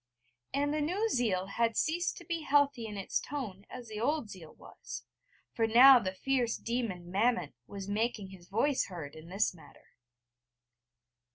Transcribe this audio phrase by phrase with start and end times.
[0.51, 4.31] And the new zeal had ceased to be healthy in its tone as the old
[4.31, 5.03] zeal was:
[5.53, 9.89] for now the fierce demon Mammon was making his voice heard in this matter.